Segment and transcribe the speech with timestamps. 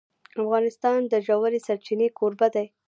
[0.43, 2.67] افغانستان د ژورې سرچینې کوربه دی.